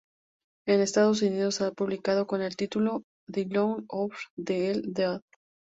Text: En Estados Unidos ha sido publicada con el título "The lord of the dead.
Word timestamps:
En 0.65 0.81
Estados 0.81 1.21
Unidos 1.21 1.57
ha 1.61 1.65
sido 1.65 1.75
publicada 1.75 2.25
con 2.25 2.41
el 2.41 2.55
título 2.55 3.03
"The 3.31 3.45
lord 3.45 3.83
of 3.89 4.11
the 4.35 4.81
dead. 4.83 5.21